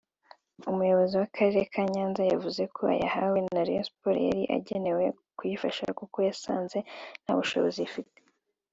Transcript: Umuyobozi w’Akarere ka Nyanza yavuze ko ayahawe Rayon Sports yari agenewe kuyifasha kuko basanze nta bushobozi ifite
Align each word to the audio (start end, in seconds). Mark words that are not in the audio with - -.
Umuyobozi 0.71 1.13
w’Akarere 1.21 1.61
ka 1.73 1.81
Nyanza 1.93 2.21
yavuze 2.31 2.61
ko 2.75 2.81
ayahawe 2.93 3.37
Rayon 3.67 3.85
Sports 3.89 4.21
yari 4.27 4.41
agenewe 4.57 5.03
kuyifasha 5.37 5.83
kuko 5.99 6.15
basanze 6.27 6.77
nta 7.23 7.33
bushobozi 7.39 7.79
ifite 7.89 8.17